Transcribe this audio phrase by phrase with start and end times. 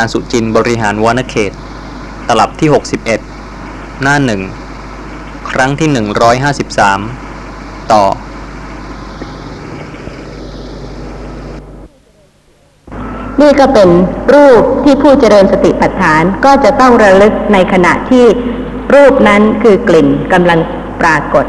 [0.00, 1.52] การสุจินบริหารวานเขต
[2.28, 2.68] ตลับที่
[3.34, 4.40] 61 หน้าหนึ่ง
[5.50, 5.88] ครั้งที่
[7.10, 8.04] 153 ต่อ
[13.40, 13.88] นี่ก็เป็น
[14.34, 18.24] รูปที่ผู้เจริญสติปัฏฐานก็จะต้องระลึกในขณะที่
[18.94, 20.60] รูปนั้นคือกลิ่นกำลัง
[21.00, 21.44] ปรากฏ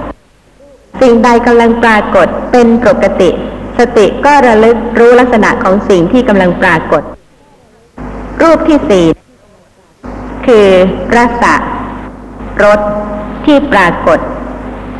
[1.01, 3.29] สิ่งใดกำลังปรากฏเป็นปกติ
[3.79, 7.03] สติก็ระลึกรู้ลักษณะของสิ่งที่กำลังปรากฏ
[8.41, 9.05] รูปที่สี่
[10.45, 10.67] คือ
[11.15, 11.55] รสะ
[12.63, 12.79] รส
[13.45, 14.19] ที่ปรากฏ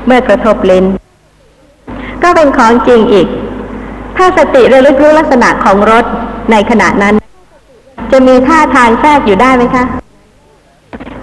[0.05, 0.85] เมื่อกระทบลิ้น
[2.23, 3.27] ก็เป็นของจริงอีก
[4.17, 6.05] ถ้าสติระลึกรู้ลักษณะของรส
[6.51, 7.15] ในขณะนั้น
[8.11, 9.83] จะมีท่าทางแทรกอยู่ได้ไหมคะ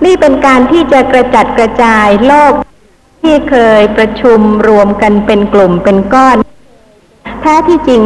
[0.04, 2.52] นี่เป็นการที่จะกระจัดกระจายโลก
[3.22, 6.36] ที่เคยประชุมรวมกันเป็นกลุ่มเป็นก้อน
[7.40, 8.00] แท้ที่จริง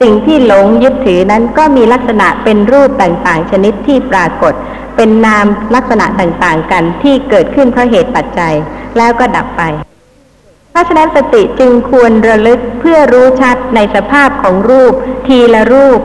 [0.00, 4.54] สิ่งที่หลงยึดถือนั้นก็มีลักษณะเป็นรูปต่างๆ ชนิดที่ปรากฏ
[4.96, 8.54] เป็นนามลักษณะต่างๆกันที่เกิดขึ้นเพราะเหตุปัจจัย
[8.96, 9.62] แล้วก็ดับไป
[10.70, 14.92] เพราะฉะนั้นสติจึงควรระลึกเพื่อรู้ชัดในสภาพของรูป
[15.26, 16.00] ทีละรูป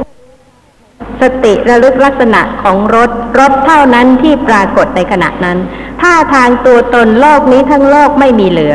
[1.22, 5.58] สติระลึกลักษณะของรถรถเท่านั้นที่ปรากฏในขณะนั้น
[6.02, 8.74] ถ้าทางตัวตนโลกนี้ทั้งโลกไม่มีเหลือ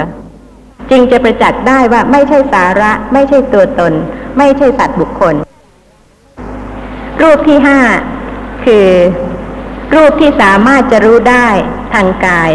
[0.91, 3.92] จึงจะประจักษ์ได้ว่าไม่ใช่สาระ ไม่ใช่ตัวตน
[4.39, 5.34] ไม่ใช่สัตว์บุคคล
[7.23, 7.81] รูปที่ห้า
[8.65, 8.89] คือ
[9.95, 11.48] รูปที่สามารถจะรู้ได้
[11.95, 12.51] ทางกาย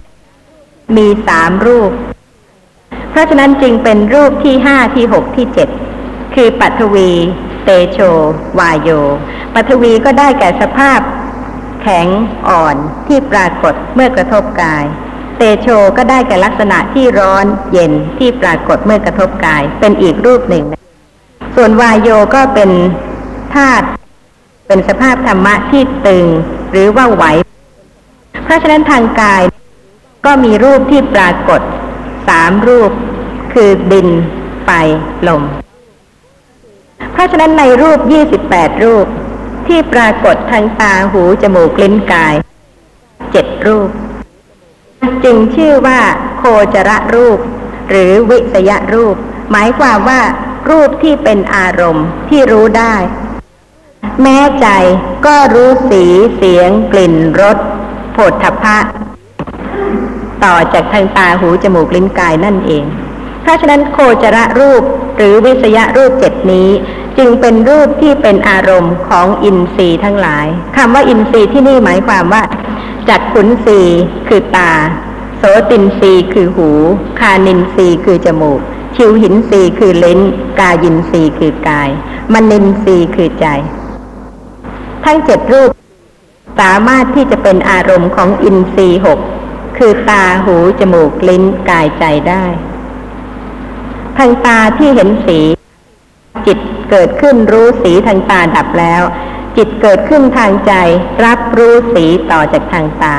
[0.97, 1.91] มีสามรูป
[3.11, 5.69] เพราะฉะนั้นจึงเป็นรูปที่ห้าที่หกที่เจ็ด
[6.35, 7.11] คือปัทวี
[7.63, 7.99] เตโช
[8.59, 8.89] วายโย
[9.53, 10.99] ปัทวีก็ได้แก่สภาพ
[11.81, 12.07] แข็ง
[12.47, 12.75] อ่อน
[13.07, 14.83] ที่ปรากฏเมื่อกระทบกาย
[15.43, 20.65] เตโชก็ได้แก่ลักษณะที่ร้อนเย็นที่ปรากฏเมื่อกระทบกายเป็นอีกรูปหนึ่ง
[21.55, 22.69] ส่วนวายโยก็เป็น
[23.55, 23.85] ธาตุ
[24.67, 26.25] เป็นสภาพธรรมะที่ตึง
[26.71, 27.23] หรือว่าไหว
[28.43, 29.41] เพราะฉะนั้นทางกาย
[30.25, 31.61] ก็มีรูปที่ปรากฏ
[32.27, 32.91] สามรูป
[33.53, 34.07] คือดิน
[34.63, 34.69] ไฟ
[35.27, 35.41] ลม
[37.13, 39.05] เพราะฉะนั้นในรูปยี่สิบแปดรูป
[39.67, 42.33] ที่ปรากฏทางตาหูจมูกลิ้นกาย
[43.31, 43.89] เจ็ดรูป
[45.23, 45.99] จึงชื่อว่า
[46.37, 47.39] โคจรรูป
[47.89, 49.15] หรือวิสยรูป
[49.51, 50.21] หมายความว่า
[50.69, 52.95] รูปที่เป็นอารมณ์ที่รู้ได้
[54.21, 54.67] แม้ใจ
[55.25, 56.03] ก็รู้สี
[56.35, 57.57] เสียง กลิ่นรส
[58.15, 58.77] ผฏฐัพพะ
[60.43, 62.85] ต่อจากทางตาหูจมูกลิ้นกายนั่นเอง
[63.41, 64.83] เพราะฉะนั้นโคจรรูป
[65.17, 66.69] หรือวิสยรูปเจ็ดนี้
[67.17, 70.47] จึงเป็นรูปที่เป็นอารมณ์ของอินทรีย์ทั้งหลาย
[70.77, 72.41] คำว่าอินทรีย์ที่นี่หมายความว่า
[73.09, 73.81] จักขุนทรี
[74.27, 74.71] คือตา
[75.37, 76.69] โสตินทรีคือหู
[77.19, 78.59] คานินทรีคือจมูก
[78.95, 80.19] ชิวหินทรีคือเล้น
[80.59, 81.89] กายินทรีคือกาย
[82.33, 83.47] มนินทรีคือใจ
[85.03, 85.71] ทั้งเจ็ดรูป
[86.59, 89.19] สามารถที่จะเป็นอารมณ์ของอินทรีหก
[89.77, 92.45] คือตาหูจมูกลิ้นกายใจได้
[94.17, 95.39] ทางตาที่เห็นสี
[96.45, 96.57] จิต
[96.89, 99.03] เกิดขึ้นรู้สีทางตาดับแล้ว
[99.57, 100.73] จิตเกิดขึ้นทางใจ
[101.25, 103.17] รับรู้สีต่อจากทางตา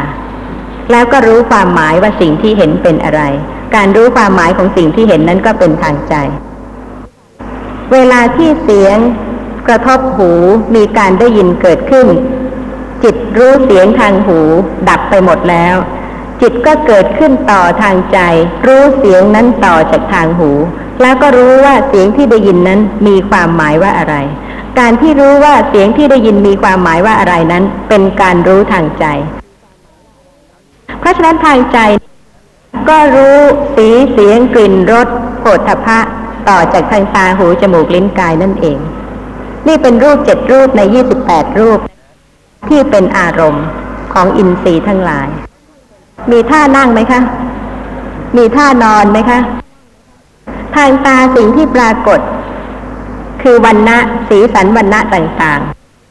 [0.90, 3.22] แล้วก็รู้ความหมายว่าสิ่งที่เห็นเป็นอะไร
[3.74, 6.14] การรู้ความหมายของสิ่งที่เห็นนั้นก็เป็นทางใจ
[7.92, 8.96] เวลาที่เสียง
[9.68, 10.32] กระทบหู
[10.74, 12.06] มีการได้ยินเกิดขึ้น
[13.04, 14.38] จิตรู้เสียงทางหู
[14.88, 15.76] ดับไปหมดแล้ว
[16.40, 18.18] จิตก็เกิดขึ้นต่อทางใจ
[18.66, 20.50] รู้เสียงนั้นต่อจากทางหู
[21.02, 24.14] แล้วก็รู้ว่าเสียงที่ได้ยินนั้นมีความหมายว่าอะไร
[24.78, 29.04] การที่รู้ว่าเสียงที่ได้ยินมีความหมายว่าอะไรนั้น เป็นการรู้ทางใจ
[31.00, 31.78] เพราะฉะนั้นทางใจ
[32.88, 33.36] ก็รู้
[33.76, 35.08] สีเสียงกลิ่นรส
[35.40, 35.98] โผฏฐพะ
[36.48, 38.78] ต่อจากทางตาหูจมูกลิ้นกายนั่นเอง
[39.66, 41.78] นี่เป็นรูปเจ็ดรูปในยี่สิบแปดรูป
[42.68, 43.66] ที่เป็นอารมณ์
[44.12, 45.28] ของอินทรีย์ทั้งหลาย
[46.30, 47.20] มีท่านั่งไหมคะ
[48.36, 49.38] มีท่านอนไหมคะ
[50.76, 52.20] ทางตาสิ่งที่ปรากฏ
[53.42, 53.98] คือวันณะ
[54.28, 55.60] สีสันวันณะต่าง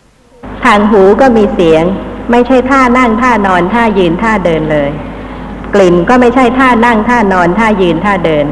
[0.07, 1.83] ๆ ทางหูก็มีเสียง
[2.31, 4.89] ไม่ใช่ท่านั่งท่านอนท่ายืนท่าเดินเลย
[5.73, 8.45] กลิ่นก็ไม่ใช่ท่านั่งท่านอนท่ายืนท่าเดิน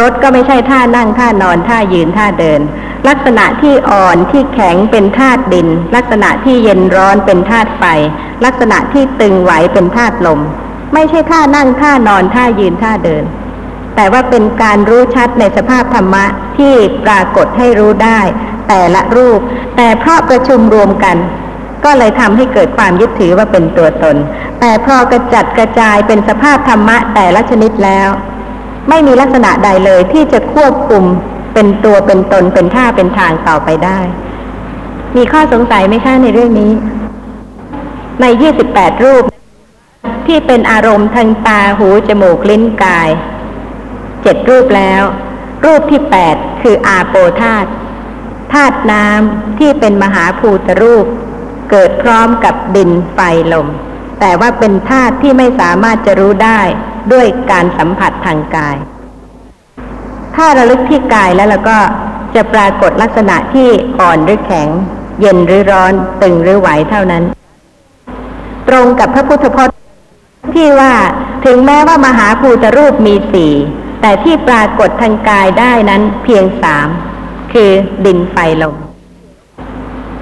[0.00, 2.60] รสก็ไม่ใช่ท่านั่งท่านอนท่ายืนท่าเดิน
[3.08, 7.84] ลักษณะที่อ่อนที่แข็งเป็นธาตุดิน ลักษณะที่เย็นร้อนเป็นธาตุไฟ
[8.44, 10.40] ลักษณะที่ตึงไหวเป็นธาตุลม
[10.94, 13.24] ไม่ใช่ท่านั่งท่านอนท่ายืนท่าเดิน
[13.96, 16.24] แต่ว่าเป็นการรู้ชัดในสภาพธรรมะ
[16.58, 18.20] ที่ปรากฏให้รู้ได้
[18.68, 19.40] แต่ละรูป
[19.76, 21.16] แต่เพราะประชุมรวมกัน
[21.84, 24.16] ก็เลยทำให้เกิดความยึดถือว่าเป็นตัวตน
[24.60, 28.08] แต่พอกระจัดกระจายเป็นสภาพธรรมะแต่ละชนิดแล้ว
[28.88, 31.04] ไม่มีลักษณะใดเลยที่จะควบคุม
[31.54, 34.00] เป็นตัวเป็นตนเป็นท่าเป็นทางต่อไปได้
[35.16, 36.72] มีข้อสงสัยไหมคะในเรื่องนี้
[38.20, 38.24] ใน
[38.64, 39.24] 28รูป
[40.26, 43.08] ที่เป็นอารมณ์ทางตาหูจมูกลิ้นกาย
[44.28, 45.02] เจ็ดรูปแล้ว
[45.64, 47.68] รูปที่แปดคืออาโปธาตุ
[48.52, 51.06] ธาตุน้ำที่เป็นมหาภูตรูป
[51.70, 53.18] เกิดพร้อมกับดินไฟ
[53.52, 53.68] ลม
[54.20, 56.60] แต่ว่าเป็นธาตุที่ไม่สามารถจะรู้ได้
[57.12, 58.76] ด้วยการสัมผัสทางกาย
[60.34, 61.78] ถ้าระลึกที่กายแล้วแล้วก็
[62.34, 63.68] จะปรากฏลักษณะที่
[64.00, 64.68] อ่อนหรือแข็ง
[65.20, 67.24] เย็นหรือร้อนตึงหรือไหวเท่านั้น
[68.68, 69.76] ตรงกับพระพุทธพจน์
[70.54, 70.92] ที่ว่า
[71.44, 73.52] ถึงแม้ว่ามหาภูตรูปมีสี่
[74.00, 76.88] แต่ที่ปรากฏทางกายได้นั้นเพียงสาม
[77.52, 77.70] คือ
[78.04, 78.76] ดินไฟลม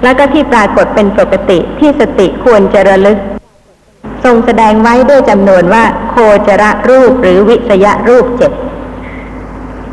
[0.03, 3.17] แล้วก็ที่ปรากฏเป็นปกติที่สติควรจะระลึก
[4.23, 6.15] ทรงแสดงไว้ด้วยจำนวนว่า โค
[6.47, 8.51] จระรูปหรือวิสยรูปเจ็ด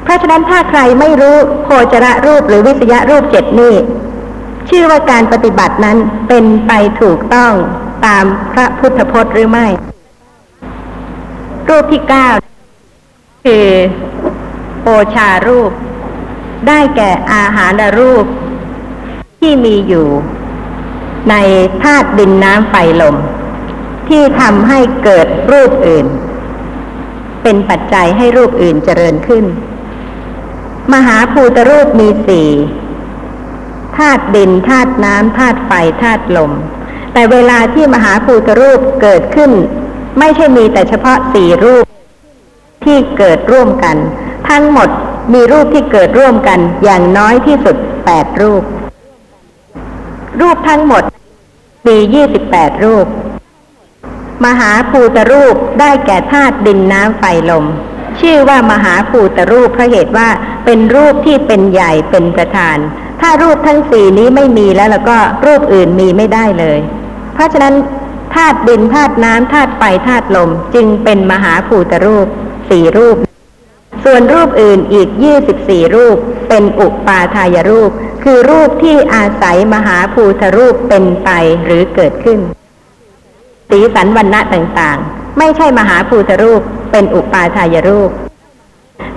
[0.03, 3.75] เพราะฉะนั้นถ้าใครไม่รู้โคจรรูปหรือวิสยรูปเจ็ดนี่
[4.69, 5.97] ชื่อว่าการปฏิบัตินั้น
[6.29, 7.53] เป็นไปถูกต้อง
[8.07, 9.67] ตามพระพุทธพจน์หรือไม่
[11.69, 12.29] รูปที่เก้า
[13.45, 13.69] คือ
[14.83, 15.73] โอชารูป
[16.69, 18.27] ได้แก่อาหารรูป
[19.41, 20.09] ที่มีอยู่
[21.31, 21.35] ใน
[21.83, 23.17] ธาตุดินน้ำไฟลม
[24.09, 26.07] ที่ทำให้เกิดรูปอื่น
[27.43, 29.45] เป็นปัจจัยให้รูปอื่นเจริญขึ้น
[30.93, 32.49] มหาภูตรูปมีสี่
[33.97, 35.73] ธาตุดินธาตุน้ำธาตุไฟ
[36.03, 36.53] ธาตุลม
[37.13, 39.51] แต่เวลาที่มหาภูตรูปเกิดขึ้น
[40.19, 41.85] ไม่ใช่มีแต่เฉพาะสี่รูป
[42.87, 43.97] ที่เกิดร่วมกัน
[44.49, 44.89] ทั้งหมด
[45.33, 48.63] มีรูปที่เกิดร่วมกันอย่างน้อยที่สุดแปดรูป
[50.41, 51.03] รูปทั้งหมด
[51.87, 53.07] มียี่สิบแปดรูป
[54.45, 57.65] มหาภูตรูปได้แก่ธาตุดินน้ำไฟลม
[58.21, 60.29] ชื่อว่ามหาภูตรูปเพราะเหตุว่า
[60.65, 62.77] เป็นรูปที่เป็นใหญ่เป็นประธาน
[63.21, 66.79] ถ้ารูปทั้งสี่นี้ไม่มีแล้วแล้วก็รูปอื่นมีไม่ได้เลย
[67.35, 67.75] เพราะฉะนั้น
[68.35, 72.27] ธาตุดินธาตุน้ำธาตุไฟธาตุลม จึงเป็นมหาภูตรูป
[72.71, 73.17] สี่รูป
[74.05, 76.17] ส่วนรูปอื่นอีกยี่สิบสี่รูป
[76.49, 77.91] เป็นอุปาทายรูป
[78.25, 81.31] คือรูปที่อาศัยมหาภูตรูปเป็นไป
[81.65, 82.39] หรือเกิดขึ้น
[83.71, 86.61] สีสันวันณะต่างๆ ไม่ใช่มหาภูตรูป
[86.93, 88.11] เป็นอุปาทายรูป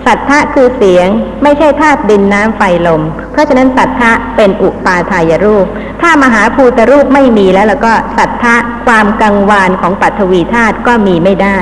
[0.05, 1.07] สัทธะคือเสียง
[1.43, 3.01] ไม่ใช่ธาตุดินน้ำไฟลม
[3.31, 5.65] เพราะฉะนั้นสัทธะเป็นอุปาทายรูป
[6.01, 8.55] ถ้ามหาภูตรูปไม่มีแล้วแล้วก็สัทธะ
[8.85, 11.59] ความกังวานของปัทวีธาตุก็มีไม่ได้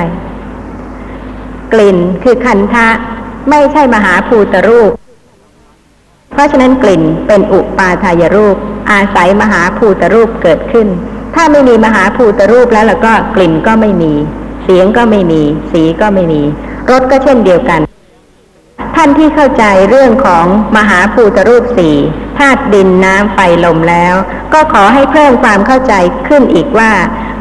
[1.74, 2.88] กลิ่นคือคันทะ
[3.50, 4.90] ไม่ใช่มหาภูตรูป
[6.32, 8.56] เพราะฉะนั้นกลิ่นเป็นอุปาทายรูป
[8.90, 10.88] อาศัยมหาภูตรูปเกิดขึ้น
[11.34, 14.12] ถ้าไม่มีมหาภูตรูปแล้วแล้วก็กลิ่นก็ไม่มี
[14.64, 15.42] เสียงก็ไม่มี
[15.72, 16.42] สีก็ไม่มี
[16.90, 17.80] รสก็เช่นเดียวกัน
[18.96, 20.46] ท่านที่เข้าใจเรื่องของ
[20.76, 21.96] มหาภูตรูปสี่
[22.38, 24.14] ธาตุดินน้ำไฟลมแล้ว
[24.52, 25.94] ก็ขอให้เพิ่มความเข้าใจ
[26.28, 26.92] ขึ้นอีกว่า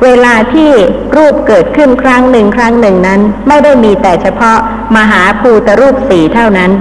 [0.04, 0.72] เวลาที่
[1.18, 4.58] รูปเกิดขึ้นครั้งหนึ่งครั้งหนึ่งนั้น ไม่ได้มีแต่เฉพาะ
[4.98, 6.72] มหาภูตรูปสี่เท่านั้น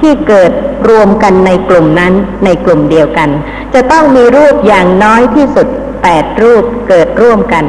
[0.00, 0.52] ที่เกิด
[0.88, 2.12] รวมกันในกลุ่มนั้น
[2.44, 3.28] ในกลุ่มเดียวกัน
[3.74, 5.66] จะต้องมีรูปอย่างน้อยที่สุด
[6.02, 7.64] แปดรูปเกิดร่วมกัน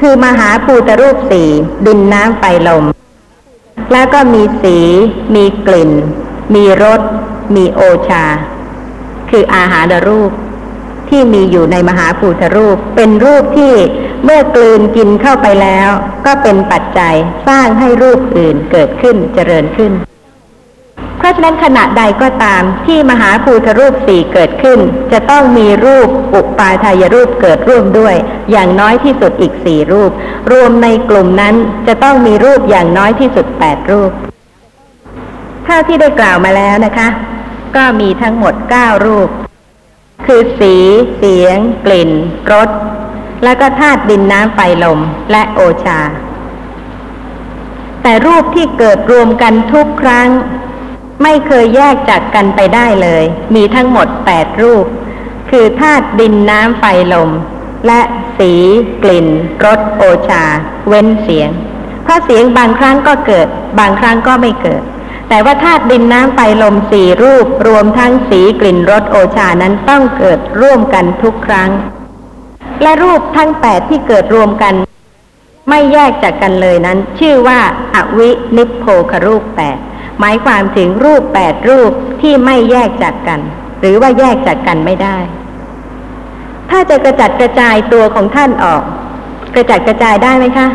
[0.00, 1.48] คือมหาภูตรูปสี่
[1.86, 2.84] ดินน้ำไฟลม
[3.92, 4.78] แล้วก็มีสี
[5.34, 5.90] มีกลิ่น
[6.54, 7.00] มีรส
[7.56, 8.24] มีโอชา
[9.30, 10.32] คืออาหารรูป
[11.08, 13.74] ที่มีอยู่ในมหาภูตรูป เป็นรูปที่
[14.24, 15.88] เมื่อกลืนกินเข้าไปแล้ว
[16.26, 17.14] ก็เป็นปัจจัย
[17.48, 19.92] สร้างให้รูปอื่นเกิดขึ้นเจริญขึ้น
[21.28, 24.78] ราะฉะนั้นขณะใดก็ตามที่มหาภูตรูปสี่เกิดขึ้น
[25.12, 28.14] จะต้องมีรูปอุปาทายรูปเกิดร่วมด้วย
[28.50, 30.10] อย่างน้อยที่สุดอีกสี่รูป
[30.52, 31.54] รวมในกลุ่มนั้น
[31.86, 34.10] จะต้องมีรูปอย่างน้อยที่สุดแปดรูป
[35.64, 37.08] เท่าที่ได้กล่าวมาแล้วนะคะ
[37.76, 39.28] ก็มีทั้งหมดเก้ารูป
[40.26, 40.74] คือสี
[41.16, 42.10] เสียง กลิ่น
[42.52, 42.68] รส
[43.44, 46.00] แล้วก็ธาตุดินน้ำไฟลมและโอชา
[48.02, 50.28] แต่รูปที่เกิดรวมกันทุกครั้ง
[51.22, 54.86] ไม่เคยแยกจากกันไปได้เลย มีทั้งหมดแปดรูป
[55.50, 57.30] คือธาตุดินน้ำไฟลม
[57.86, 58.00] และ
[58.38, 58.52] สี
[59.02, 59.26] กลิ่น
[59.64, 60.44] รสโอชา
[60.88, 61.50] เว้นเสียง
[62.10, 63.48] พราะเสียงบางครั้งก็เกิด
[63.78, 64.82] บางครั้งก็ไม่เกิด
[65.28, 71.70] แต่ว่าธาตุดินน้ำไฟลมสี่รูป รวมทั้งสีกลิ่นรสโอชานั้นต้องเกิดร่วมกันทุกครั้ง
[72.82, 74.74] และรูปทั้งแปดที่เกิดรวมกัน
[75.68, 77.60] ไม่แยกจากกันเลยนั้น ชื่อว่า
[77.94, 79.78] อวินิพโพครูปแปด
[80.20, 83.40] หมายความถึงรูปแปดรูปที่ไม่แยกจากกัน
[83.80, 85.16] หรือว่าแยกจากกันไม่ได้
[86.70, 88.82] ถ้าจะกระจัดกระจายตัวของท่านออก
[89.54, 90.68] กระจัดกระจายได้ไหมคะ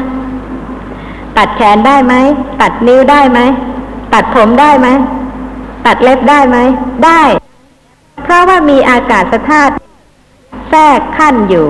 [1.37, 2.13] ตัดแขนได้ไหม
[2.61, 3.39] ตัดนิ้วได้ไหม
[4.13, 4.87] ตัดผมได้ไหม
[5.85, 6.57] ตัดเล็บได้ไหม
[7.05, 7.21] ได้
[8.23, 9.73] เพราะว่ามีอากาศธาตุ
[10.69, 11.67] แทรกขั้นอยู่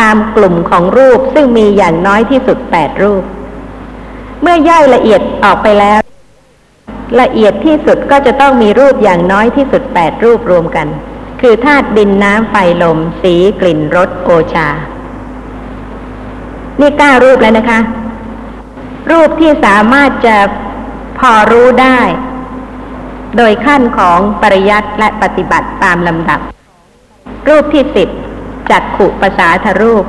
[0.00, 3.22] ตามกลุ่มของรูปซึ่งมีอย่างน้อยที่สุดแปดรูป
[4.42, 6.05] เมื่อย่อยละเอียดออกไปแล้ว
[7.20, 10.86] ละเอียดที่สุดก็จะต้องมีรูปอย่างน้อยที่สุดแปดรูปรวมกัน
[11.40, 14.68] คือธาตุดินน้ำไฟลม สีกลิ่นรสโอชา
[16.80, 17.80] นี่เก้ารูปแล้วนะคะ
[19.10, 20.36] รูปที่สามารถจะ
[21.18, 22.00] พอรู้ได้
[23.36, 26.40] โดยขั้นของปริยัติและปฏิบัติตามลำดับ
[27.48, 28.08] รูปที่สิบ
[28.70, 30.04] จักขุภาษาทรูป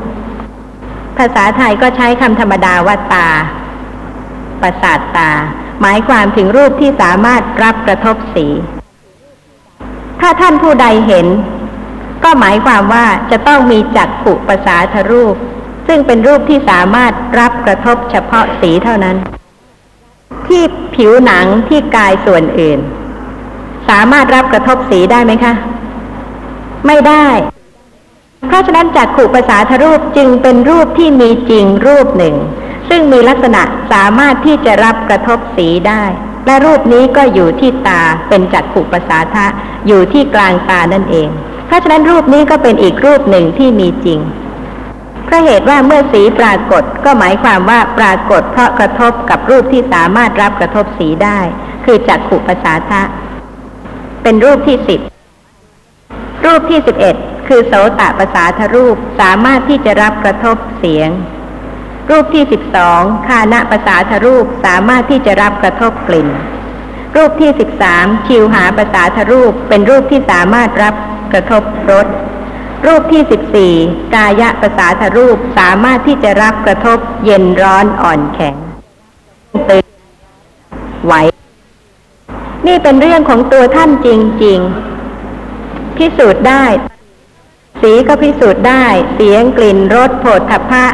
[1.18, 3.30] ภาษาไทยก็ใช้คำธรรมดาว่าตา
[4.62, 5.32] ประสาทตา
[5.82, 8.48] หมายความถึงรูปที่สามารถรับกระทบสี
[10.20, 11.28] ถ้าท่านผู้ใดเห็น
[12.24, 15.36] ก็หมายความว่าจะต้องมีจักขุภาษาทรูป
[15.88, 19.18] ซึ่งเป็นรูปที่สามารถรับกระทบเฉพาะสีเท่านั้น
[20.48, 20.64] ที่
[20.96, 22.80] ผิวหนังที่กายส่วนอื่น
[23.90, 25.54] สามารถรับกระทบสีได้ไหมคะ
[26.88, 27.28] ไม่ได้
[28.48, 32.36] เพราะฉะนั้นจักขุภาษาทรูปจึงเป็นรูปที่มีจริงรูปหนึ่ง
[32.90, 36.04] ซึ่งมีลักษณะสามารถที่จะรับกระทบสีได้
[36.46, 39.48] และรูปนี้ก็อยู่ที่ตาเป็นจักขุภาษาทะ
[39.88, 41.30] อยู่ที่กลางตานั่นเอง
[41.68, 44.20] เพราะฉะนั้นรูปนี้ก็เป็นอีกรูปหนึ่งที่มีจริง
[45.26, 51.40] เพราะเหตุว่าเมื่อสีปรากฏก็หมายความว่าปรากฏเพราะกระทบกับรูปที่สามารถรับกระทบสีได้
[51.86, 53.02] คือจักขุภาษาทะ
[54.24, 55.00] เป็นรูปที่สิบ
[56.46, 57.16] รูปที่สิบเอ็ด
[57.48, 61.10] คือโสตปสาทรูปสามารถที่จะรับกระทบเสียง
[62.10, 66.28] รูปที่สิบสองคานะประสาทรูปสามารถที่จะรับกระทบกลิ่น
[67.16, 70.96] รูปที่สิบสามชิวหาประสาทรูปเป็นรูปที่สามารถรับ
[71.34, 72.08] กระทบรส
[72.86, 73.74] รูปที่สิบสี่
[74.16, 78.56] กายะประสาทรูปสามารถที่จะรับกระทบเย็นร้อนอ่อนแข็ง
[79.70, 79.84] ตึง
[81.06, 81.14] ไหว
[82.68, 84.10] นี่เป็นเรื่องของตัวท่านจ
[84.44, 84.60] ริง
[85.28, 86.66] ๆ พิสูจน์ได้
[87.82, 88.86] สีก็พิสูจน์ได้
[89.16, 90.86] เสียงกลิ่นรสโผฏฐัพพะ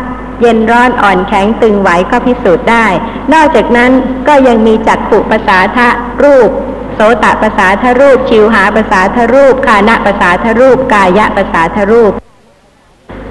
[0.44, 2.88] เย็นร้อนอ่อนแข็งตึงไหวก็พิสูจน์ได้
[3.34, 3.92] นอกจากนั้น
[4.28, 5.90] ก็ยังมีจักขุภาษาทะ
[6.24, 6.50] รูป
[6.96, 12.12] โสตภาษาทรูป ชิวหาภาษาทรูป คานะภาษาทรูป กายะภาษาทรูป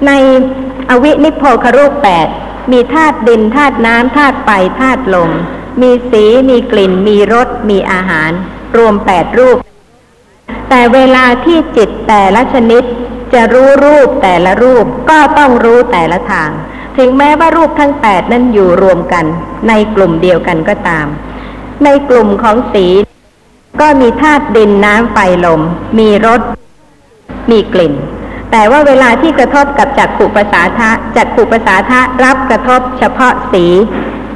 [0.05, 0.11] ใน
[0.89, 2.27] อวินิพโพครูปแปด
[2.71, 5.31] มีธาตุดินธาตุน้ำธาตุไฟธาตุลม
[5.81, 8.31] มีสีมีกลิ่น มีรส มีอาหาร
[8.77, 9.57] รวมแปดรูป
[10.69, 12.83] แต่เวลาที่จิตแต่ละชนิด
[13.33, 16.49] จะรู้รูปแต่ละรูปก็ต้องรู้แต่ละทาง
[16.97, 19.25] ถึงแม้ว่ารูปทั้งแปดนั้นอยู่รวมกัน
[19.67, 21.07] ในกลุ่มเดียวกันก็ตาม
[21.83, 22.85] ในกลุ่มของสี
[23.81, 25.61] ก็มีธาตุดินน้ำไฟลม
[25.99, 26.41] มีรส
[27.51, 27.93] มีกลิ่น
[28.51, 33.65] แต่ว่าเวลาที่กระทบกับจักขุประสาทะจักขุประสาทะรับกระทบเฉพาะสี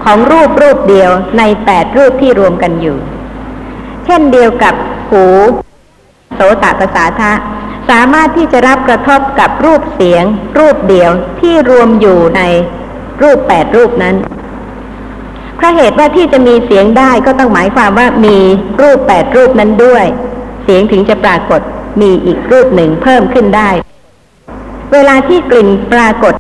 [0.04, 2.98] ของรูปรูปเดียวในแปดรูปที่รวมกันอยู่
[4.06, 4.74] เช่นเดียวกับ
[5.10, 5.26] หู
[6.36, 7.32] โสตประสาทะ
[7.90, 10.24] สามารถที่จะรับกระทบกับรูปเสียง
[10.60, 12.42] รูปเดียวที่รวมอยู่ใน
[13.22, 14.16] รูปแปดรูปนั้น
[15.56, 18.38] เพราะเหตุว่าที่จะมีเสียงได้ก็ต้องหมายความว่ามี
[18.82, 20.06] รูปแปดรูปนั้นด้วย
[20.64, 21.62] เสียงถึงจะปรากฏ
[22.02, 23.70] มีอีกรูปหนึ่งเพิ่มขึ้นได้
[24.94, 26.34] เวลาที่กลิ่นปรากฏ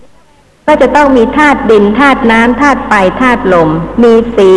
[0.67, 3.69] ก็จะต้องมีธาตุดินธาตุน้ำธาตุไฟธาตุลม
[4.03, 4.51] มีสี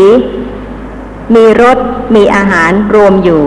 [1.35, 1.79] มีรส
[2.15, 3.43] มีอาหารรวมอยู่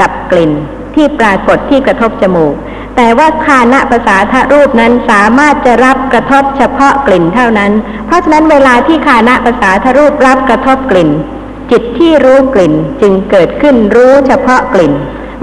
[0.00, 0.52] กับกลิ่น
[0.96, 2.54] ที่ปรากฏที่กระทบจมูก
[2.96, 7.72] แต่ว่าคานะภาษาทะรูปนั้นสามารถจะรับกระทบเฉพาะกลิ่นเท่านั้น
[8.06, 11.10] เพราะฉะนั้นเวลาที่คานะภาษาทะรูปรับกระทบกลิ่น
[11.70, 14.92] จิตที่รู้กลิ่นจึงเกิดขึ้นรู้เฉพาะกลิ่น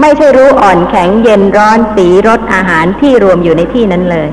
[0.00, 4.28] ไม่ใช่รู้อ่อนแข็งเย็นร้อนสีรสอาหารที่รวมอยู่ในที่นั้นเลย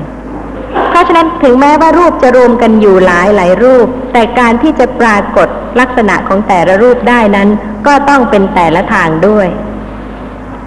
[0.90, 5.48] เพราะฉะนั้นถึงแม้ว่ารูปจะรวมกันอยู่หลายหลายรูป แต่การที่จะปรากฏ
[5.80, 7.48] ลักษณะของแต่ละรูปได้นั้น
[7.86, 9.48] ก็ต้องเป็นแต่ละทางด้วย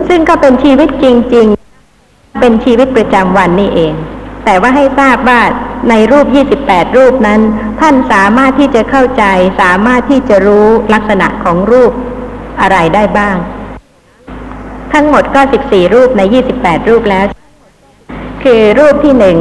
[0.07, 1.47] ซึ่งก็เป็นชีวิตจริง
[1.93, 3.93] ๆ เป็นชีวิตประจำวันนี่เอง
[4.45, 5.41] แต่ว่าให้ทราบว่า
[5.89, 6.25] ในรูป
[6.61, 7.41] 28 รูปนั้น
[7.79, 9.23] ท่านสามารถที่จะเข้าใจ
[9.61, 11.91] สามารถที่จะรู้ลักษณะของรูป
[12.61, 13.35] อะไรได้บ้าง
[14.93, 16.21] ทั้งหมดก็ 14 รูปใน
[16.55, 17.25] 28 รูปแล้ว
[18.43, 19.37] คือรูปที่หนึ่ง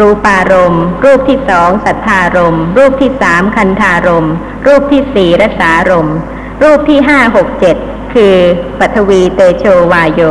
[0.00, 4.34] รูปารมณ์ รูปที่สองสัทธารมณ์ รูปที่สามคันธารมณ์
[4.66, 6.16] รูปที่สี่รสารมณ์
[6.62, 7.76] รูปที่ห้าหกเจ็ด
[8.16, 8.38] คือ
[8.80, 10.22] ปัทวีเตโชวายโย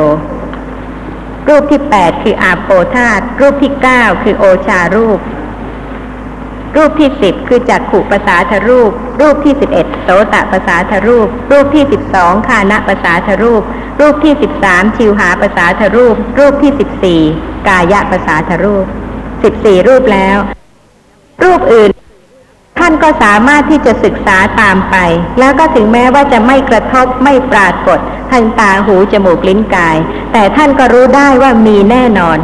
[1.48, 5.20] รูปที่แปดคืออาโปธาตรูปที่เก้าคือโอชารูป
[6.76, 13.62] รูปที่สิบคือจักขุปสาทรูป รูปที่สิบเอ็ดโสตปสาทรูป รูปที่สิบสองคานะปสาทรูป
[14.02, 17.22] รูปที่สิบสามชิวหาปสาทรูป รูปที่สิบสี่
[17.68, 18.86] กายะปสาทรูป
[19.44, 20.38] สิบสี่รูปแล้ว
[21.44, 21.90] รูปอื่น
[22.88, 24.96] ท่านก็สามารถที่จะศึกษาตามไป
[25.40, 28.00] แล้วก็ถึงแม้ว่าจะไม่กระทบไม่ปรากฏ
[28.32, 29.98] ทางตาหูจมูกลิ้นกาย
[30.34, 32.38] แต่ท่านก็รู้ได้ว่ามีแน่นอน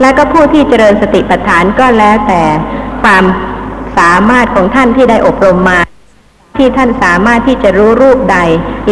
[0.00, 2.42] และก็ผู้ที่เจริญสติปัฏฐานก็แล้วแต่
[3.02, 3.24] ความ
[3.98, 5.78] สามารถของท่านที่ได้อบรมมา
[6.58, 8.38] ที่ท่านสามารถที่จะรู้รูปใด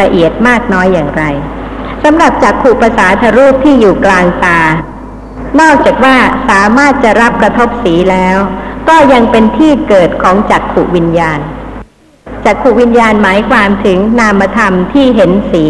[0.01, 1.25] ละเอียดมากน้อยอย่างไร
[2.05, 4.61] สำหรับจักขุประสาทรูปที่อยู่กลางตา
[5.61, 6.17] นอกจากว่า
[6.51, 8.39] สามารถจะรับกระทบสีแล้ว
[8.89, 11.41] ก็ยังเป็นที่เกิดของจักขุวิญญาณ
[12.45, 15.65] จักขุวิญญาณหมายความถึงนามธรรมที่เห็นสี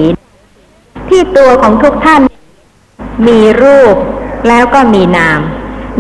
[1.09, 2.23] ที่ตัวของทุกท่าน
[3.27, 3.95] มีรูป
[4.49, 5.41] แล้วก็มีนาม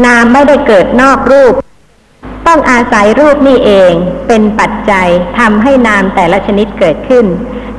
[0.06, 1.54] นามไม่ได้เกิดนอกรูป
[2.46, 3.92] ต้องอาศัยรูปนี่เอง
[4.28, 5.08] เป็นปัจจัย
[5.38, 7.24] ทำให้นามแต่ละชนิดเกิดขึ้น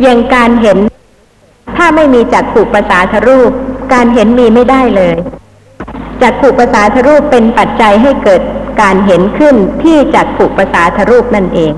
[0.01, 0.77] อย่างการเห็น
[1.77, 3.51] ถ้าไม่มีจักขุประสาทรูป
[3.93, 5.15] การเห็นมีไม่ได้เลย
[6.21, 8.41] จักขุประสาทรูปเป็นปัจจัยให้เกิด
[8.81, 11.73] การเห็นขึ้นที่จักขุประสาทรูปนั่นเอง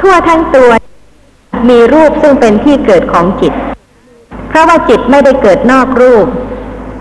[0.00, 0.70] ทั่วทั้งตัว
[1.68, 3.52] มีรูปซึ่งเป็นที่เกิดของจิต
[4.48, 6.26] เพราะว่าจิตไม่ได้เกิดนอกรูป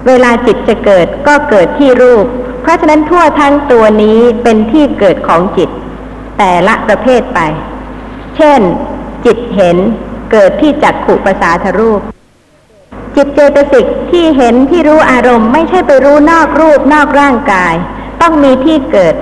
[0.08, 2.25] เวลาจิตจะเกิดก็เกิดที่รูป
[2.62, 5.70] เพราะฉะนั้นทั่วทั้งตัวนี้เป็นที่เกิดของจิต
[6.38, 7.40] แต่ละประเภทไป
[8.36, 8.60] เช่น
[9.25, 9.78] จิตเห็น
[10.32, 12.01] เกิดที่จักขุประสาทรูป
[13.16, 17.74] จิตเจตสิกที่เห็นที่รู้อารมณ์ไม่ใช่ไปรู้นอกรูปนอกร่างกาย
[18.22, 19.16] ต้องมีที่เกิด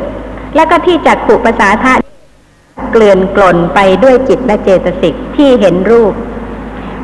[0.56, 1.94] และก็ที่จักขุประสาทะ
[2.92, 6.14] เกลื่อนกล่นไปด้วยจิตและเจตสิกที่เห็นรูป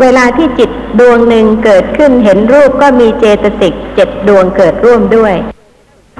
[0.02, 5.36] เวลาที่จิตดวงหนึ่งเกิดขึ้นเห็นรูปก็มีเจตสิกเจ็ดดวงเกิดร่วมด้วย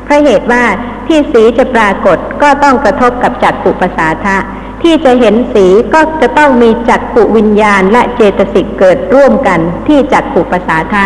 [0.06, 0.64] เพราะเหตุว่า
[1.08, 4.38] ที่สีจะปรากฏก็ต้องกระทบกับจักขุประสาทะ
[4.84, 11.04] ที่จะเห็นสีก็จะต้องมีจักขุวิญญาณและเจตสิกเกิดร่วมกันที่จักขุประสาทะ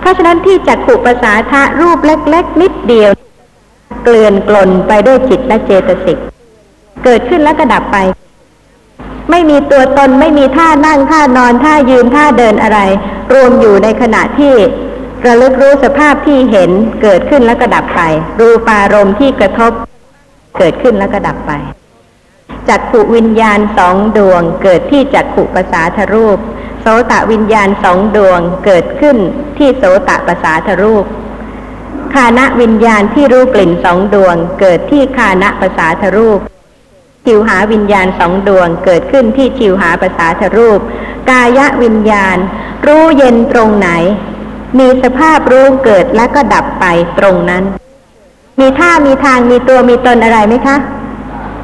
[0.00, 3.13] เพราะฉะนั้นที่จักขุประสาทะรูปเล็ก ๆ นิดเดียว
[4.04, 6.18] เกลื่อนกลนไปด้วยจิตและเจตสิก
[7.04, 7.98] เกิดขึ้นแล้วก็ดับไป
[9.30, 12.78] ไม่มีตัวตนไม่มีท่านั่งท่านอนท่ายืนท่าเดินอะไร
[13.32, 14.54] รวมอยู่ในขณะที่
[15.26, 16.70] ระลึกรู้สภาพที่เห็น
[17.02, 18.00] เกิดขึ้นแล้วก็ดับไป
[18.40, 19.72] รูปารมณ์ที่กระทบ
[20.58, 21.52] เกิดขึ้นแล้วก็ดับไป
[22.68, 26.38] จักขุวิญญาณสองดวง เกิดที่จักขุประสาทรูป
[26.80, 29.16] โสตะวิญญาณสองดวงเกิดขึ้น
[29.58, 31.04] ที่โสตะประสาทรูป
[32.14, 36.40] คานะวิญญาณที่รู้กลิ่นสองดวง เกิดที่คานะประสาทรูป
[37.24, 40.80] ชิวหาวิญญาณสองดวงเกิดขึ้นที่ชิวหาประสาทรูป
[41.30, 42.36] กายวิญญาณ
[42.86, 43.88] รู้เย็นตรงไหน
[44.78, 46.84] มีสภาพรู้เกิดและก็ดับไป
[47.18, 47.64] ตรงนั้น
[48.60, 50.76] มีท่ามีทางมีตัวมีตนอะไรไหมคะ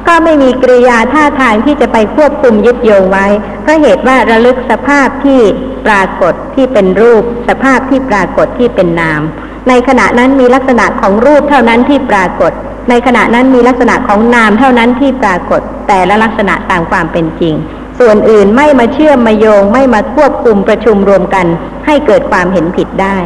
[0.07, 3.27] ก็ไม่มีกริยาท่าทางที่จะไปควบคุมยึดโยงไว้
[3.61, 5.41] เพราะเหตุว่าระลึกสภาพที่
[5.85, 9.21] ปรากฏที่เป็นรูป สภาพที่ปรากฏที่เป็นนาม
[9.69, 12.51] ในขณะนั้นมีลักษณะของรูปเท่านั้นที่ปรากฏ
[12.89, 17.55] ในขณะนั้นมีลักษณะของนามเท่านั้นที่ปรากฏ แต่ละลักษณะตามความเป็นจริง
[17.99, 21.45] ส่วนอื่นไม่มาเชื่อมมาโยง ไม่มาควบคุมประชุมรวมกัน
[21.85, 23.17] ให้เกิดความเห็นผิดได้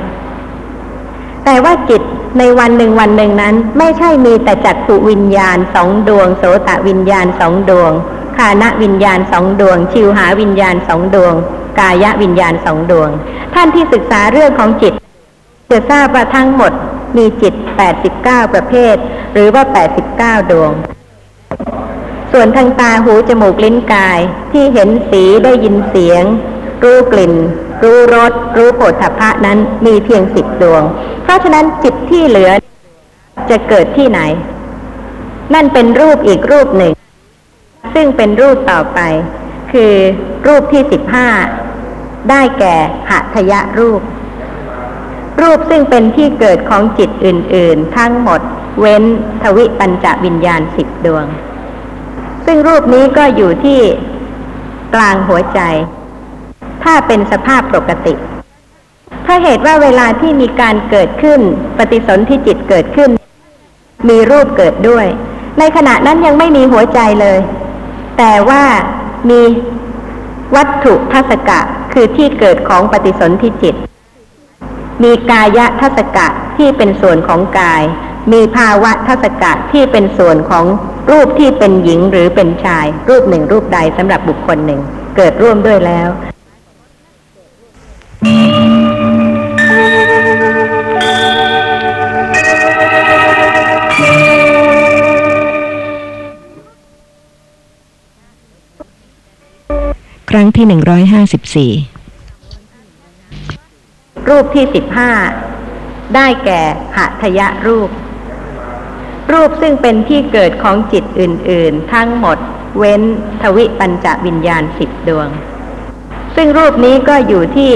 [1.45, 2.01] แต่ว่าจิต
[2.39, 7.91] ในวันหนึ่งวันหนึ่งนั้น ไม่ใช่มีแต่จักขุวิญญาณสองดวง โสตวิญญาณสองดวง
[8.37, 11.33] คานะวิญญาณสองดวง ชิวหาวิญญาณสองดวง
[11.79, 13.09] กายวิญญาณสองดวง
[13.53, 14.93] ท่านที่ศึกษาเรื่องของจิต
[15.71, 16.71] จะทราบว่าทั้งหมด
[17.17, 17.53] มีจิต
[18.03, 18.95] 89 ประเภท
[19.33, 19.63] หรือว่า
[20.07, 20.71] 89 ดวง
[22.31, 24.19] ส่วนทางตาหูจมูกลิ้นกาย
[24.51, 26.23] ที่เห็นสีได้ยินเสียง
[26.83, 27.33] รู้กลิ่น
[27.83, 30.83] รู้รส รู้โผฏฐัพพะนั้นมีเพียงสิบดวง
[31.23, 32.51] เพราะฉะนั้นจิตที่เหลือ
[33.49, 34.19] จะเกิดที่ไหน
[35.53, 36.93] นั่นเป็นรูปอีกรูปหนึ่ง
[37.93, 38.99] ซึ่งเป็นรูปต่อไป
[39.71, 39.93] คือ
[40.47, 41.27] รูปที่สิบห้า
[42.29, 42.75] ได้แก่
[43.09, 44.01] หัตถยะรูป
[45.41, 48.41] รูปซึ่งเป็นที่เกิดของจิตอื่น ๆ ทั้งหมด
[48.79, 49.03] เว้น
[49.41, 51.25] ทวิปัญจวิญญาณสิบดวง
[52.45, 53.79] ซึ่งรูปนี้ก็อยู่ที่
[54.95, 55.59] กลางหัวใจ
[56.83, 58.13] ถ้าเป็นสภาพปกติ
[59.25, 61.39] ถ้าเหตุว่าเวลาที่มีการเกิดขึ้น
[61.77, 63.09] ปฏิสนธิจิตเกิดขึ้น
[64.09, 65.05] มีรูปเกิดด้วย
[65.59, 67.39] ในขณะนั้นยังไม่มีหัวใจเลย
[68.17, 68.63] แต่ว่า
[69.29, 69.41] มี
[70.55, 71.59] วัตถุทัศกะ
[71.93, 73.75] คือที่เกิดของปฏิสนธิจิต
[75.03, 76.27] มีกายะทัศกะ
[76.57, 77.83] ที่เป็นส่วนของกาย
[78.31, 80.65] มีภาวะทัศกะที่เป็นส่วนของ
[81.11, 84.81] รูปที่เป็นหญิงหรือเป็นชาย รูปหนึ่งรูปใดสำหรับบุคคลหนึ่ง
[85.15, 86.09] เกิดร่วมด้วยแล้ว
[100.29, 101.71] ครั้งที่หนึ่งร้อยห้าสิบสี่
[104.29, 105.11] รูปที่สิบห้า
[106.15, 106.61] ได้แก่
[106.97, 107.89] หัตยะรูป
[109.33, 112.37] รูปซึ่งเป็นที่เกิดของจิตอื่น ๆ ทั้งหมด
[112.77, 113.01] เว้น
[113.41, 115.27] ทวิปัญจวิญญาณสิบดวง
[116.35, 117.71] ซึ่งรูปนี้ก็อยู่ที่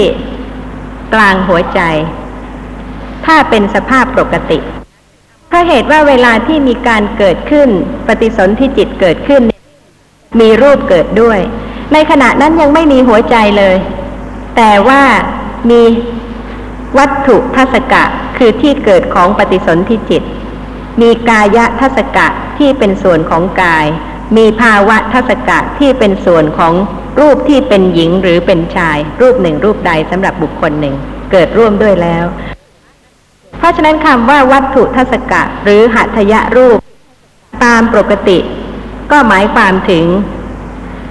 [1.14, 1.80] กลางหัวใจ
[3.26, 4.58] ถ้าเป็นสภาพปกติ
[5.48, 7.68] เพราะเหตุว่าเวลาที่มีการเกิดขึ้น
[8.06, 9.42] ปฏิสนธิจิตเกิดขึ้น
[10.40, 11.38] มีรูปเกิดด้วย
[11.92, 13.76] ในขณะนั้นยังไม่มีหัวใจเลย
[14.56, 15.02] แต่ว่า
[15.70, 15.82] มี
[16.98, 18.04] วัตถุทัศกะ
[18.38, 20.22] คือที่เกิดของปฏิสนธิจิต
[21.00, 22.26] มีกายะทัศกะ
[22.58, 23.86] ที่เป็นส่วนของกาย
[24.36, 26.74] มีภาวะทัศกะที่เป็นส่วนของ
[27.20, 30.94] รูปที่เป็นหญิงหรือเป็นชาย รูปหนึ่งรูปใดสำหรับบุคคลหนึ่ง
[31.30, 32.24] เกิดร่วมด้วยแล้ว
[33.58, 36.78] เพราะฉะนั้นคำว่าวัตถุทัศกะหรือหัตถยรูป
[37.64, 38.38] ตามปกติ
[39.10, 40.04] ก็หมายความถึง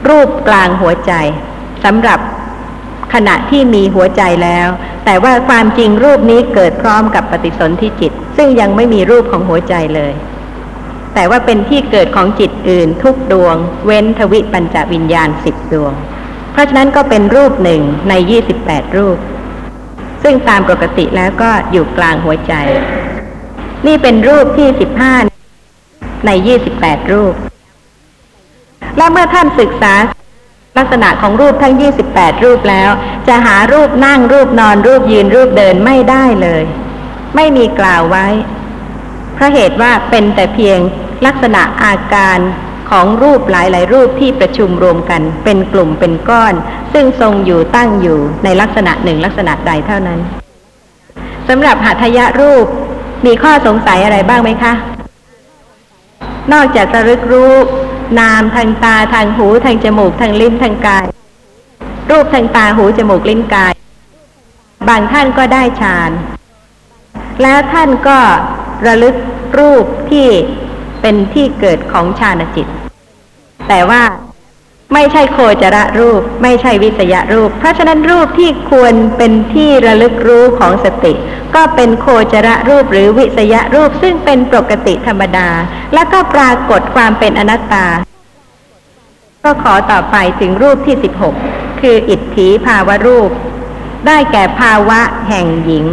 [0.09, 1.11] รูปกลางหัวใจ
[1.83, 2.19] สำหรับ
[3.13, 4.67] ขณะที่มีหัวใจแล้ว
[5.05, 10.13] แต่ว่าความจริงรูปนี้เกิดพร้อมกับปฏิสนธิจิต ซึ่งยังไม่มีรูปของหัวใจเลย
[11.13, 15.93] แต่ว่าเป็นที่เกิดของจิตอื่นทุกดวง เว้นทวิปัญจวิญญาณสิบดวง
[16.51, 19.17] เพราะฉะนั้นก็เป็นรูปหนึ่งในยี่สิบแปดรูป
[20.23, 22.53] ซึ่งตามปกติแล้วก็อยู่กลางหัวใจ
[23.87, 25.13] นี่เป็นรูปที่สิบห้า
[26.25, 27.33] ในยี่สิบแปดรูป
[28.97, 29.93] และเมื่อท่านศึกษา
[30.79, 31.73] ลักษณะของรูปทั้ง
[32.09, 32.89] 28 รูปแล้ว
[33.27, 36.63] จะหารูปนั่งรูปนอนรูปยืนรูปเดินไม่ได้เลย
[37.35, 38.27] ไม่มีกล่าวไว้
[39.35, 40.79] เพราะเหตุว่าเป็นแต่เพียง
[41.25, 42.39] ลักษณะอาการ
[42.89, 46.53] ของรูปหลาย ๆ รูปที่ประชุมรวมกัน เป็นกลุ่มเป็นก้อน
[46.93, 50.19] ซึ่งทรงอยู่ตั้งอยู่ในลักษณะหนึ่งลักษณะใดเท่านั้น
[51.49, 52.65] สำหรับหัตถยรูป
[53.25, 54.73] มีข้อสงสัยอะไรบ้างไหมคะ
[56.53, 57.53] นอกจากระลึกรู้
[58.19, 61.05] นามทางตาทางหูทางจมูกทางลิ้นทางกาย
[62.09, 63.73] รูปทางตาหูจมูกลิ้นกาย
[64.87, 66.11] บางท่านก็ได้ฌาน
[67.41, 68.19] แล้วท่านก็
[68.87, 69.15] ระลึก
[69.59, 70.27] รูปที่
[71.01, 72.67] เป็นที่เกิดของฌานจิต
[73.67, 74.01] แต่ว่า
[74.93, 81.13] ไม่ใช่โคจรรูป ไม่ใช่วิสยรูป เพราะฉะนั้นรูปที่ควรเป็นที่ระลึกรู้ของสติ
[81.55, 85.49] ก็เป็นโคจรรูปหรือวิสยรูปซึ่งเป็นปกติธรรมดา
[85.93, 87.87] และก็ปรากฏความเป็นอนัตตา
[89.43, 91.35] ก็ขอต่อไปถึงรูปที่สิบหก
[91.81, 93.29] คืออิทธิภาวรูป
[94.07, 95.85] ได้แก่ภาวะแห่งหญิง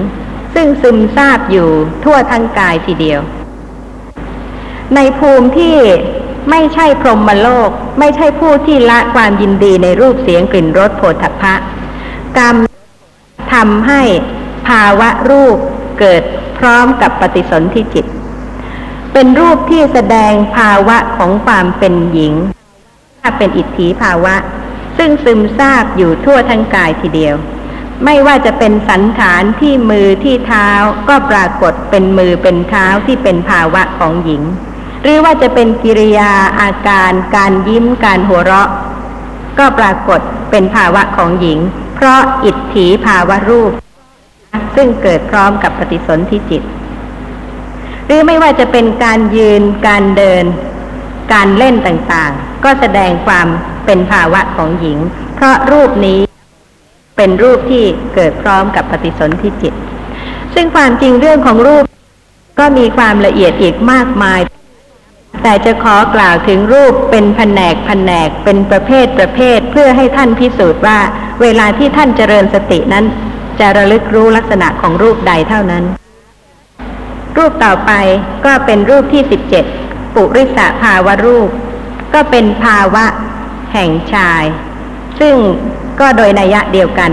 [0.54, 1.70] ซึ่งซึมซาบอยู่
[2.04, 3.20] ทั่วทั้งกายทีเดียว
[4.94, 5.76] ในภูมิที่
[6.50, 11.54] ไม่ใช่พรหมโลก ไม่ใช่ผู้ที่ละความยินดีในรูปเสียงกลิ่นรสโผฏฐัพพะ
[12.38, 12.56] กรรม
[13.52, 14.02] ทำให้
[14.68, 15.56] ภาวะรูป
[16.00, 16.22] เกิด
[16.58, 18.06] พร้อมกับปฏิสนธิจิต
[19.12, 22.34] เป็นรูปที่แสดงภาวะของความเป็นหญิง
[23.20, 24.34] ถ้าเป็นอิทธิภาวะ
[24.98, 27.36] ซึ่งซึมซาบอยู่ทั่วทั้งกายทีเดียว
[28.04, 30.68] ไม่ว่าจะเป็นสันฐานที่มือที่เท้า
[31.08, 34.42] ก็ปรากฏเป็นมือเป็นเท้าที่เป็นภาวะของหญิง
[35.02, 38.70] หรือว่าจะเป็นกิริยาอาการการยิ้มการหัวเราะ
[39.58, 41.58] ก็ปรากฏเป็นภาวะของหญิง
[41.94, 43.72] เพราะอิทธิภาวะรูป
[44.76, 46.62] ซึ่งเกิดพร้อมกับปฏิสนธิจิต
[48.06, 50.44] หรือไม่ว่าจะเป็นการยืนการเดิน
[51.32, 53.46] การเล่นต่างๆ ก็แสดงความ
[53.86, 54.98] เป็นภาวะของหญิง
[55.34, 56.20] เพราะรูปนี้
[57.16, 59.74] เป็นรูปที่เกิดพร้อมกับปฏิสนธิจิต
[60.54, 61.84] ซึ่งความจริงเรื่องของรูป
[62.58, 64.40] ก็มีความละเอียดอีกมากมาย
[65.42, 70.98] แต่จะขอกล่าวถึงรูปเป็นแผนกแผนกเป็นประเภทประเภทเพื่อให้ท่านพิสูจน์ว่า
[71.42, 73.04] เวลาที่ท่านเจริญสตินั้น
[73.60, 75.84] จะระลึกรู้ลักษณะของรูปใดเท่านั้น
[77.36, 77.92] รูปต่อไป
[78.44, 79.64] ก็เป็นรูปที่สิบเจ็ด
[80.14, 81.48] ปุริสภาวะรูป
[82.14, 83.04] ก็เป็นภาวะ
[83.72, 84.42] แห่งชาย
[85.20, 85.34] ซึ่ง
[86.00, 87.10] ก็โดยนัยะเดียวกัน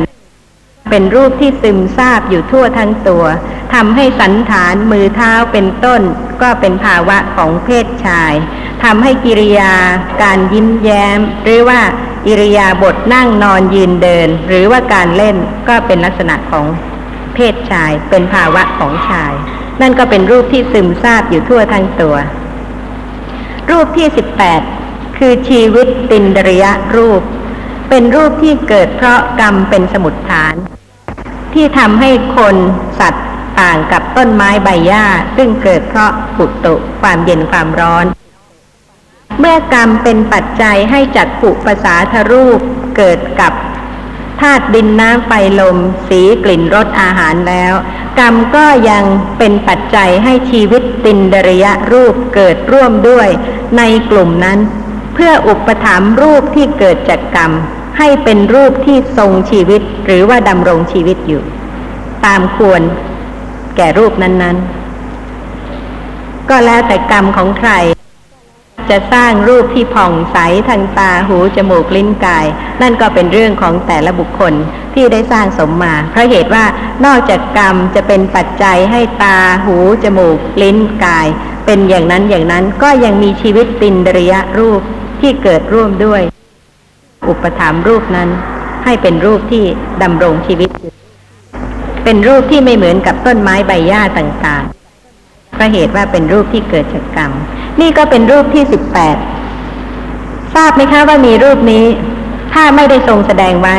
[0.89, 3.25] เป็นรูปที่ซึมซาบอยู่ทั่วทั้งตัว
[3.73, 6.01] ทำให้สันฐานมือเท้าเป็นต้น
[6.41, 8.33] ก็เป็นภาวะของเพศชาย
[8.83, 9.73] ทำให้กิริยา
[10.23, 11.81] การยิ้มแย้ม หรือว่า
[12.25, 15.35] กิริยาบทนั่งนอนยืนเดิน หรือว่าการเล่น
[15.69, 16.65] ก็เป็นลักษณะของ
[17.33, 19.33] เพศชาย เป็นภาวะของชาย
[19.81, 22.15] นั่นก็เป็นรูปที่ซึมซาบอยู่ทั่วทั้งตัว
[23.69, 24.61] รูปที่สิบแปด
[25.17, 26.65] คือชีวิตตินดริย
[26.95, 27.21] รูป
[27.89, 30.55] เป็นรูปที่เกิดเพราะกรรมเป็นสมุดฐาน
[31.53, 32.55] ที่ทำให้คน
[32.99, 33.25] สัตว์
[33.61, 35.05] ต่างกับต้นไม้ใบหญ้า
[35.37, 38.05] ซึ่งเกิดเพราะปุตุความเย็นความร้อน
[39.39, 42.59] เมื่อกรรมเป็นปัจจัยให้จักปุภาษาทรูป
[42.97, 43.53] เกิดกับ
[44.41, 47.73] ธาตุดินน้ำไฟลม สีกลิ่นรสอาหารแล้ว
[48.19, 49.03] กรรมก็ยัง
[49.37, 53.27] เป็นปัจจัยให้ชีวิตตินดริยรูปเกิดร่วมด้วย
[53.77, 54.59] ในกลุ่มนั้น
[55.13, 57.51] เพื่ออุปถัมภ์รูปที่เกิดจากกรรม
[57.97, 61.43] ให้เป็นรูปที่ทรงชีวิตหรือว่าดำรงชีวิตอยู่
[62.25, 62.81] ตามควร
[63.75, 64.57] แก่รูปนั้น
[65.57, 67.71] ๆ ก็แล้วแต่กรรมของใคร
[68.89, 70.37] จะสร้างรูปที่ผ่องใส
[70.69, 72.45] ทางตาหูจมูกลิ้นกาย
[72.81, 74.53] นั่นก็เป็นเรื่องของแต่ละบุคคล
[74.93, 76.65] ที่ได้สร้างสมมา เพราะเหตุว่า
[77.05, 81.27] นอกจากกรรมจะเป็นปัจจัยให้ตาหูจมูกลิ้นกาย
[81.65, 84.81] เป็นอย่างนั้นอย่างนั้นก็ยังมีชีวิตตินดริยรูป
[85.21, 86.21] ที่เกิดร่วมด้วย
[87.27, 88.29] อุปถัมภ์รูปนั้น
[88.85, 89.63] ให้เป็นรูปที่
[90.01, 90.69] ดำรงชีวิต
[92.03, 97.31] เป็นรูปที่ไม่เหมือนกับต้นไม้ใบหญ้าต่างๆเพราะเหตุว่าเป็นรูปที่เกิดจากกรรม
[97.81, 99.17] นี่ก็เป็นรูปที่สิบแปด
[100.55, 101.85] ทราบไหมคะว่ามีรูปนี้
[102.53, 103.77] ถ้าไม่ได้ทรงแสดงไว้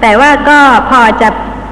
[0.00, 1.28] แต่ว่าก็พอจะ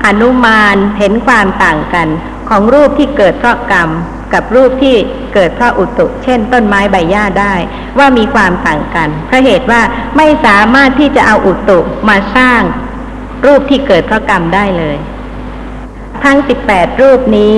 [0.06, 2.08] อนุมานเห็นความต่างกัน
[2.48, 3.88] ของรูปที่เกิดเพราะกรรม
[4.34, 4.96] กับรูปที่
[5.34, 7.54] เกิดเพราะอุตุ เช่น ต้นไม้ใบหญ้าได้
[7.98, 9.80] ว่ามีความต่างกันเพราะเหตุว่า
[10.16, 12.62] ไม่สามารถที่จะเอาอุตุมาสร้าง
[13.46, 14.96] รูปที่เกิดเพราะกรรมได้เลย
[16.24, 16.38] ทั้ง
[16.68, 17.56] 18รูปนี้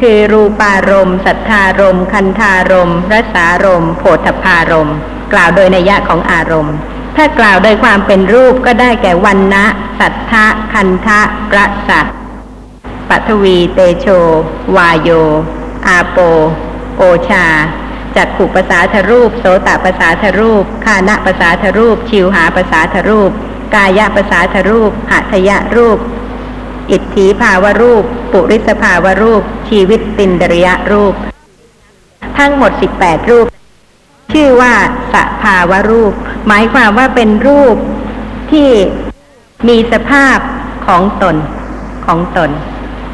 [0.00, 4.96] คือรูปารมณ์สัทธารมณ์คันธารมณ์รสารมณ์โผฏฐารมณ์
[5.32, 6.74] กล่าวโดยนัยยะของอารมณ์
[7.16, 9.64] ถ้ากล่าวโดยความเป็นรูปก็ได้แก่วันนะ
[10.00, 11.20] สัทธะคันทะ
[11.56, 12.00] รสะ
[13.08, 14.06] ปัทวี เตโช
[14.76, 16.18] วายโยาโป
[16.96, 17.46] โอชา
[18.16, 23.30] จักขุปสาทรูป โสตปสาทรูป คานะปสาทรูป ชิวหาปสาทรูป
[23.74, 25.98] กายะปสาทรูปหัตยะรูป
[26.90, 31.14] อิทธิภาวรูป ปุริสภาวรูป ชีวิตตินดริยรูป
[32.38, 33.46] ทั้งหมด18รูป
[34.32, 34.74] ชื่อว่า
[35.14, 36.12] สภาวรูป
[36.46, 37.76] หมายความว่าเป็นรูป
[38.50, 38.70] ที่
[39.68, 40.38] มีสภาพ
[40.86, 41.36] ของตน
[42.06, 42.50] ของตน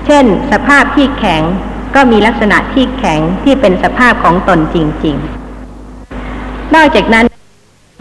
[0.07, 1.43] เช่น สภาพที่แข็ง
[1.97, 5.17] ก็มีลักษณะที่แข็งที่เป็นสภาพของตนจริง
[5.95, 7.27] ๆ นอกจากนั้น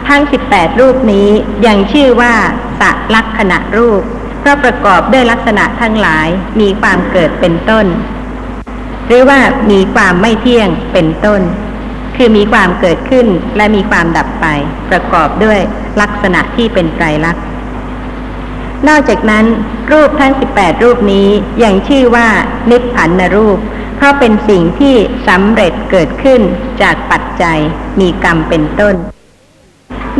[0.09, 1.29] ทั้ง 18 รูปนี้
[1.67, 2.33] ยังชื่อว่า
[2.79, 4.01] สัลักษณะรูป
[4.39, 6.27] เพราะประกอบด้วยลักษณะทั้งหลาย
[6.59, 7.85] มีความเกิดเป็นต้น
[9.07, 9.39] หรือว่า
[9.71, 11.41] มีความไม่เที่ยงเป็นต้น
[12.15, 13.27] คือมีความเกิดขึ้น
[13.57, 14.45] และมีความดับไป
[14.89, 15.59] ประกอบด้วย
[16.01, 17.43] ลักษณะที่เป็นไตรลักษณ์
[18.87, 19.45] นอกจากนั้น
[19.91, 21.27] รูปทั้ง 18 รูปนี้
[21.63, 22.27] ยังชื่อว่า
[22.71, 23.57] นิพพันนรูป
[23.95, 24.95] เพราะเป็นสิ่งที่
[25.27, 26.41] สำเร็จเกิดขึ้น
[26.81, 27.59] จากปัจจัย
[27.99, 28.95] มีกรรมเป็นต้น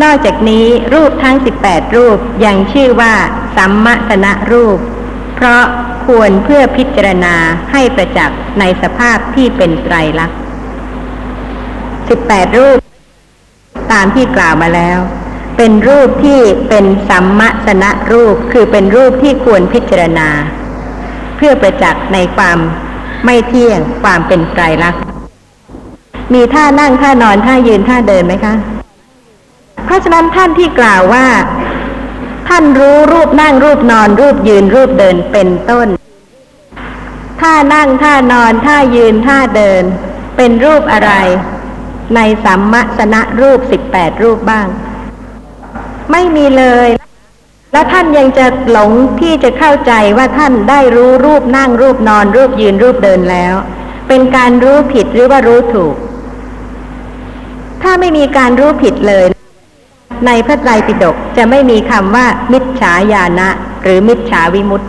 [0.04, 1.36] นอกจากนี้รูปทั้ง
[1.66, 3.14] 18 รูปยังชื่อว่า
[3.58, 4.78] สัมมสนรูป
[5.36, 5.64] เพราะ
[6.06, 7.36] ควรเพื่อพิจารณา
[7.72, 10.40] ให้ประจักษ์ในสภาพที่เป็นไตรลักษณ์
[11.68, 12.80] 18 รูป
[13.92, 15.00] ตามที่กล่าวมาแล้ว
[15.58, 20.30] เป็นรูปที่เป็นสัมมสนรูปคือเป็นรูปที่ควรพิจารณา
[21.36, 22.60] เพื่อประจักษ์ในความ
[23.26, 25.02] ไม่เที่ยงความเป็นไตรลักษณ์
[26.34, 28.54] มีท่านั่งท่านอนท่ายืนท่าเดินไหมคะ
[29.86, 31.26] เพราะฉะนั้นท่านที่กล่าวว่า
[32.48, 35.88] ท่านรู้รูปนั่งรูปนอนรูปยืนรูปเดินเป็นต้น
[37.42, 39.84] ท่านั่งท่านอนท่ายืนท่าเดิน
[40.38, 41.12] เป็นรูปอะไร
[42.16, 44.68] ในสัมมสนรูปสิบแปดรูปบ้าง
[46.12, 46.90] ไม่มีเลย
[47.76, 53.54] และท่านยังจะหลงที่จะเข้าใจว่าท่านได้รู้รูปนั่งรูปนอนรูปยืนรูปเดินแล้ว
[54.08, 55.96] เป็นการรู้ผิดหรือว่ารู้ถูก
[57.82, 59.26] ถ้าไม่มีการรู้ผิดเลย
[60.26, 63.50] ในพระไตรปิฎกจะไม่มีคำว่า มิจฉาญาณะ
[63.84, 64.88] หรือมิจฉาวิมุตติ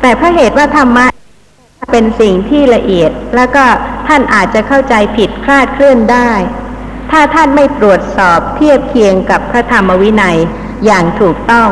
[0.00, 1.06] แต่เพราะเหตุว่าธรรมะ
[1.92, 3.64] เป็นสิ่งที่ละเอียด แล้วก็
[4.08, 6.30] ท่านอาจจะเข้าใจผิดคลาดเคลื่อนได้
[7.10, 10.38] ถ้าท่านไม่ตรวจสอบเทียบเคียงกับพระธรรมวินัย
[10.86, 11.68] อย่างถูกต้อง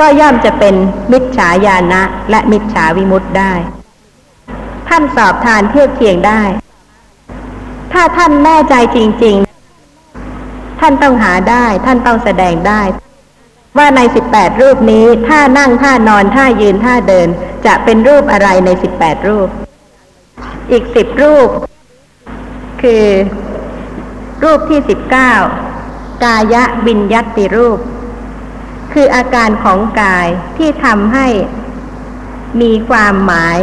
[0.00, 0.74] ก็ย่อมจะเป็น
[1.12, 3.52] มิจฉาญาณะและมิจฉาวิมุตติได้
[4.88, 6.42] ท่านสอบทานเทียบเคียงได้
[7.92, 9.36] ถ้าท่านแน่ใจจริง
[10.08, 12.82] ๆ ท่านต้องหาได้ ท่านต้องแสดงได้
[13.76, 17.28] ว่าในสิบแปดรูปนี้ท่านั่งท่านอนท่ายืนท่าเดิน
[17.66, 19.48] จะเป็นรูปอะไรในสิบแปดรูป
[20.70, 21.48] อีกสิบรูป
[22.82, 23.04] คือ
[24.44, 25.32] รูปที่สิบเก้า
[26.24, 27.78] กายะบินยัตติรูป
[28.92, 30.26] คืออาการของกาย
[30.58, 31.26] ที่ทำให้
[32.60, 33.58] มีความหมาย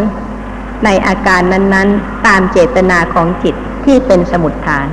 [0.86, 4.88] ในอาการนั้น ๆ ตามเจตนาของจิตที่เป็นสมุดฐาน